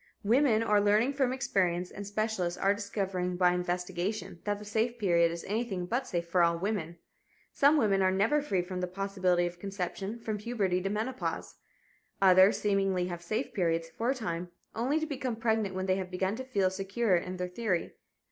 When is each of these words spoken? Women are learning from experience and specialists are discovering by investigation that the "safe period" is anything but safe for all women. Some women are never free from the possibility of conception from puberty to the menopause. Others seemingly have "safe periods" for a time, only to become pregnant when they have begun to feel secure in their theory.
Women 0.23 0.63
are 0.63 0.81
learning 0.81 1.13
from 1.13 1.31
experience 1.31 1.91
and 1.91 2.07
specialists 2.07 2.57
are 2.57 2.73
discovering 2.73 3.37
by 3.37 3.51
investigation 3.53 4.39
that 4.45 4.57
the 4.57 4.65
"safe 4.65 4.97
period" 4.97 5.31
is 5.31 5.43
anything 5.43 5.85
but 5.85 6.07
safe 6.07 6.27
for 6.27 6.41
all 6.41 6.57
women. 6.57 6.97
Some 7.53 7.77
women 7.77 8.01
are 8.01 8.09
never 8.09 8.41
free 8.41 8.63
from 8.63 8.81
the 8.81 8.87
possibility 8.87 9.45
of 9.45 9.59
conception 9.59 10.17
from 10.17 10.39
puberty 10.39 10.77
to 10.79 10.89
the 10.89 10.89
menopause. 10.89 11.53
Others 12.19 12.57
seemingly 12.59 13.09
have 13.09 13.21
"safe 13.21 13.53
periods" 13.53 13.89
for 13.91 14.09
a 14.09 14.15
time, 14.15 14.49
only 14.73 14.99
to 14.99 15.05
become 15.05 15.35
pregnant 15.35 15.75
when 15.75 15.85
they 15.85 15.97
have 15.97 16.09
begun 16.09 16.35
to 16.37 16.43
feel 16.43 16.71
secure 16.71 17.15
in 17.15 17.37
their 17.37 17.47
theory. 17.47 17.93